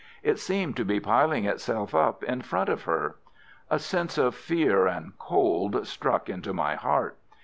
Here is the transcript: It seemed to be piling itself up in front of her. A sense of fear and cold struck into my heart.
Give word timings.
It 0.23 0.39
seemed 0.39 0.75
to 0.77 0.83
be 0.83 0.99
piling 0.99 1.45
itself 1.45 1.93
up 1.93 2.23
in 2.23 2.41
front 2.41 2.69
of 2.69 2.85
her. 2.85 3.17
A 3.69 3.77
sense 3.77 4.17
of 4.17 4.33
fear 4.33 4.87
and 4.87 5.13
cold 5.19 5.85
struck 5.85 6.27
into 6.27 6.55
my 6.55 6.73
heart. 6.73 7.17